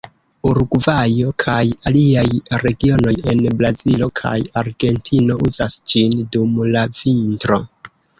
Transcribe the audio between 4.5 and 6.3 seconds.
Argentino uzas ĝin